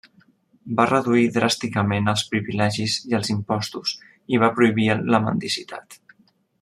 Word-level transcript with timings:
Va 0.77 0.85
reduir 0.91 1.25
dràsticament 1.35 2.09
els 2.13 2.23
privilegis 2.31 2.95
i 3.11 3.15
els 3.19 3.29
impostos 3.35 3.93
i 4.37 4.41
va 4.45 4.51
prohibir 4.57 4.89
la 5.13 5.21
mendicitat. 5.27 6.01